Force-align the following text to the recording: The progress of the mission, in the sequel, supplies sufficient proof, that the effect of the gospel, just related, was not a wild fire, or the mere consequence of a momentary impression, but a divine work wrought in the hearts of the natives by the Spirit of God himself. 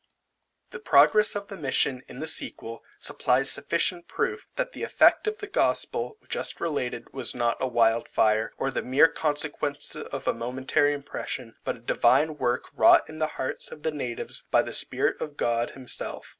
The 0.71 0.79
progress 0.79 1.35
of 1.35 1.47
the 1.47 1.55
mission, 1.57 2.01
in 2.07 2.21
the 2.21 2.25
sequel, 2.25 2.83
supplies 2.97 3.51
sufficient 3.51 4.07
proof, 4.07 4.47
that 4.55 4.71
the 4.71 4.81
effect 4.81 5.27
of 5.27 5.37
the 5.37 5.45
gospel, 5.45 6.17
just 6.27 6.59
related, 6.59 7.13
was 7.13 7.35
not 7.35 7.57
a 7.61 7.67
wild 7.67 8.07
fire, 8.07 8.51
or 8.57 8.71
the 8.71 8.81
mere 8.81 9.07
consequence 9.07 9.95
of 9.95 10.27
a 10.27 10.33
momentary 10.33 10.93
impression, 10.93 11.53
but 11.63 11.75
a 11.75 11.79
divine 11.81 12.37
work 12.39 12.67
wrought 12.75 13.07
in 13.07 13.19
the 13.19 13.27
hearts 13.37 13.71
of 13.71 13.83
the 13.83 13.91
natives 13.91 14.41
by 14.49 14.63
the 14.63 14.73
Spirit 14.73 15.21
of 15.21 15.37
God 15.37 15.69
himself. 15.77 16.29